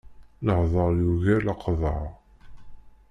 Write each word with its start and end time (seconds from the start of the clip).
Leḥder 0.45 0.91
yugar 1.01 1.41
leqḍaɛ. 1.43 2.03